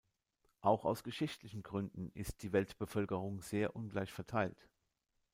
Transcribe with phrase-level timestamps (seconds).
[0.61, 4.67] Auch aus geschichtlichen Gründen ist die Weltbevölkerung sehr ungleich verteilt.